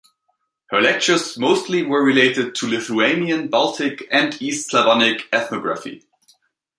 [0.71, 6.05] Her lectures mostly were related to Lithuanian, Baltic and East Slavonic ethnography.